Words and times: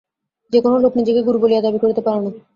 যে-কোন 0.53 0.73
লোক 0.79 0.93
নিজেকে 0.95 1.21
গুরু 1.23 1.37
বলিয়া 1.39 1.61
দাবী 1.61 1.79
করিতে 1.81 2.01
পারে 2.01 2.19
না। 2.19 2.31